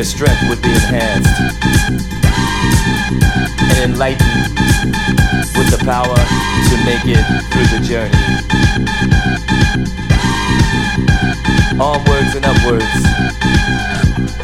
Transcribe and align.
their 0.00 0.06
strength 0.06 0.48
would 0.48 0.62
be 0.62 0.70
enhanced 0.70 1.28
and 3.60 3.92
enlightened 3.92 4.58
with 5.58 5.68
the 5.68 5.76
power 5.84 6.16
to 6.16 6.76
make 6.86 7.04
it 7.04 7.22
through 7.52 7.68
the 7.68 7.80
journey. 7.84 8.16
Onwards 11.78 12.34
and 12.34 12.46
upwards. 12.46 14.39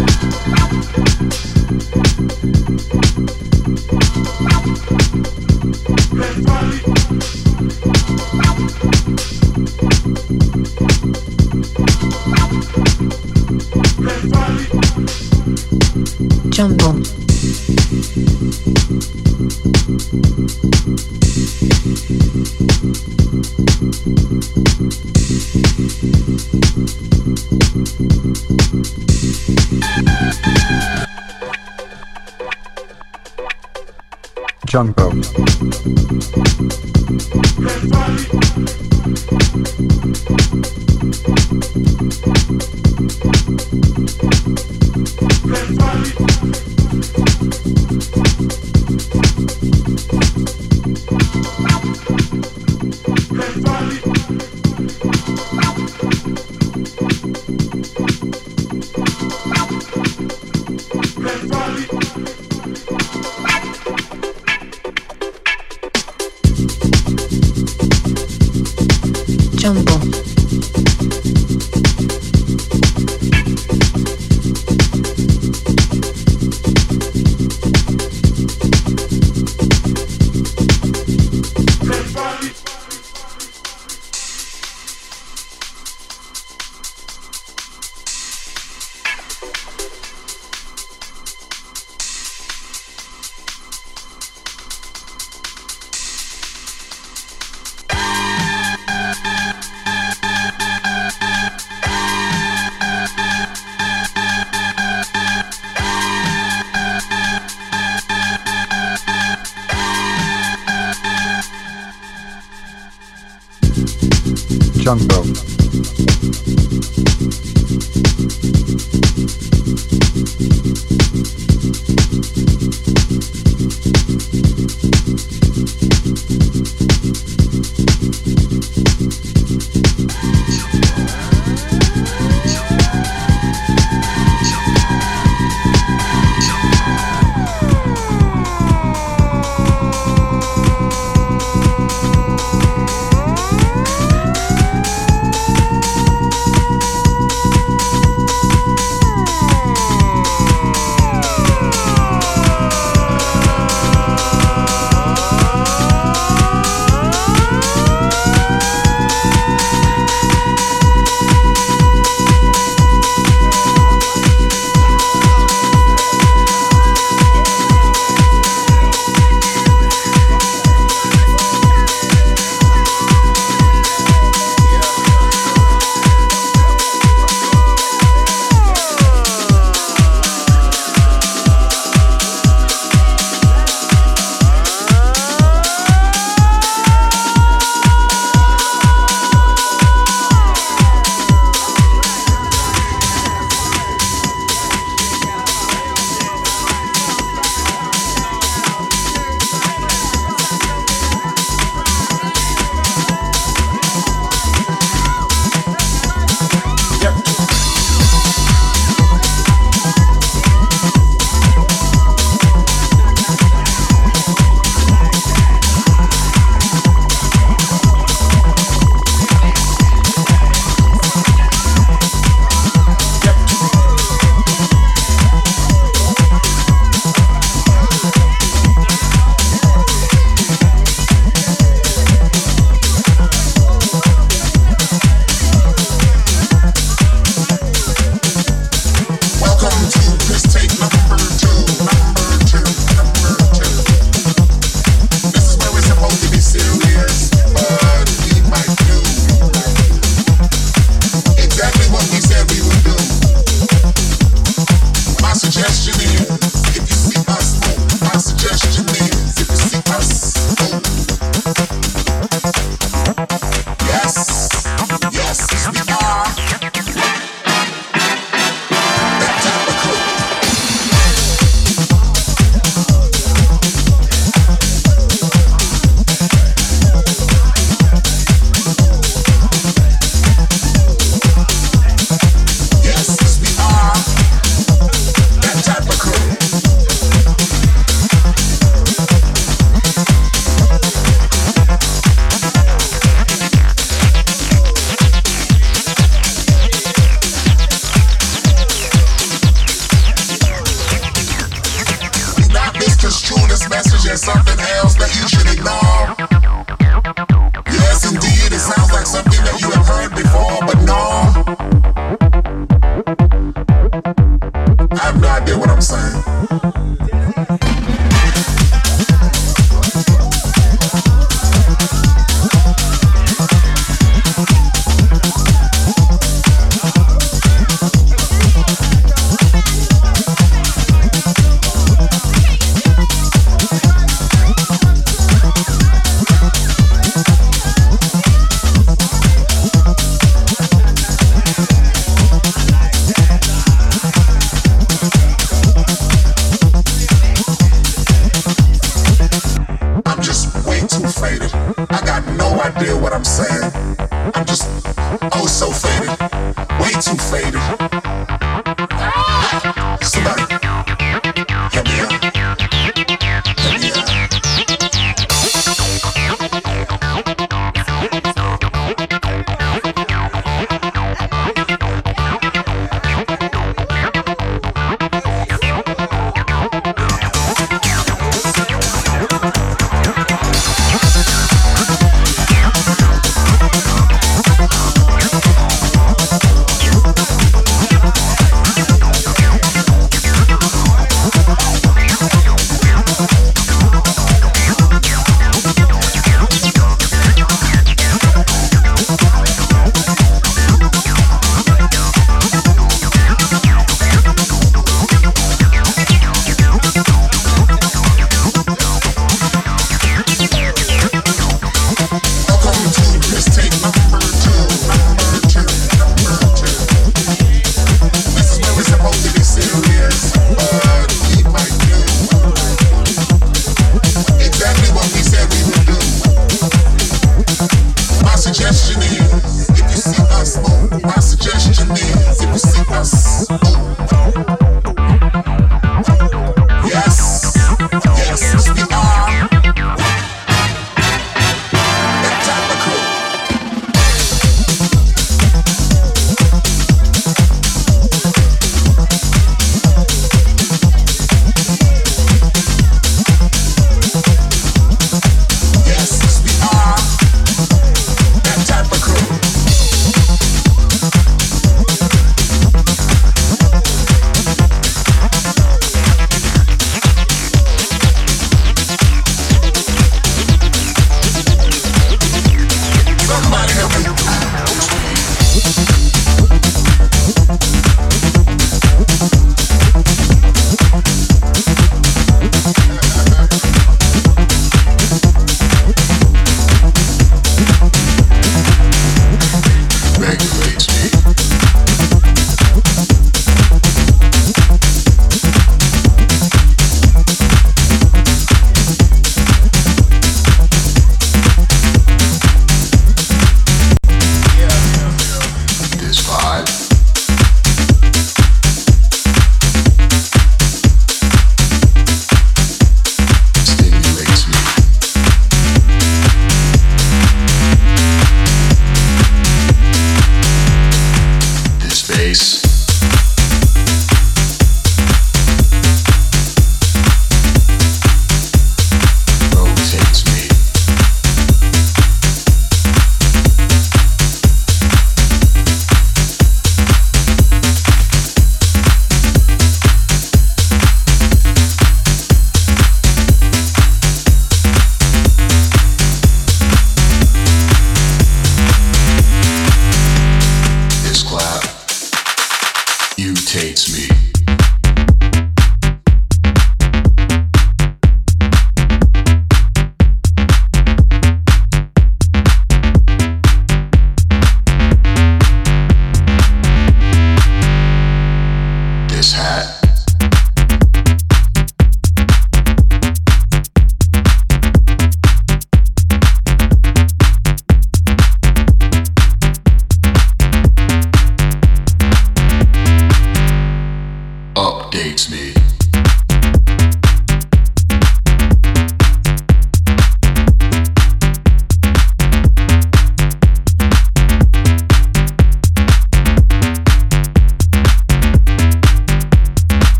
I'm 353.17 353.25
saying? 353.25 353.56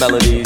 They 0.00 0.39